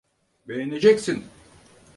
Beğeneceksin. 0.47 1.23